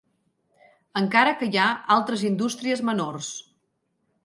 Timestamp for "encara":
1.01-1.33